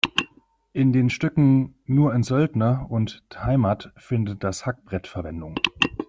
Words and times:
In 0.73 0.93
den 0.93 1.11
Stücken 1.11 1.75
"Nur 1.85 2.11
en 2.15 2.23
Söldner" 2.23 2.87
und 2.89 3.21
"D’Heimat" 3.31 3.91
findet 3.97 4.43
das 4.43 4.65
Hackbrett 4.65 5.05
Verwendung. 5.05 5.53